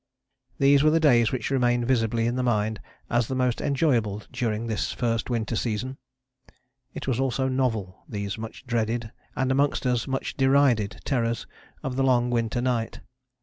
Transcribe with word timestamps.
These 0.57 0.81
were 0.81 0.89
the 0.89 0.99
days 0.99 1.31
which 1.31 1.51
remain 1.51 1.85
visibly 1.85 2.25
in 2.25 2.35
the 2.35 2.41
mind 2.41 2.81
as 3.07 3.27
the 3.27 3.35
most 3.35 3.61
enjoyable 3.61 4.23
during 4.31 4.65
this 4.65 4.91
first 4.91 5.29
winter 5.29 5.55
season. 5.55 5.99
It 6.95 7.07
was 7.07 7.19
all 7.19 7.29
so 7.29 7.47
novel, 7.47 7.99
these 8.09 8.35
much 8.35 8.65
dreaded, 8.65 9.11
and 9.35 9.51
amongst 9.51 9.85
us 9.85 10.07
much 10.07 10.35
derided, 10.35 11.01
terrors 11.05 11.45
of 11.83 11.97
the 11.97 12.03
Long 12.03 12.31
Winter 12.31 12.61
Night. 12.61 13.01